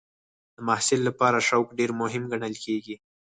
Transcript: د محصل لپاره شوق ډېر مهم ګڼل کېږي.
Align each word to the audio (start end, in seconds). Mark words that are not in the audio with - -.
د 0.55 0.57
محصل 0.67 0.99
لپاره 1.09 1.45
شوق 1.47 1.67
ډېر 1.79 1.91
مهم 2.01 2.23
ګڼل 2.31 2.55
کېږي. 2.63 2.95